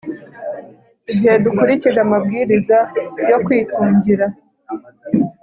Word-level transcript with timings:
Igihe 1.11 1.35
dukurikije 1.43 1.99
amabwiriza 2.05 2.77
yo 3.31 3.37
kwitungira 3.45 4.25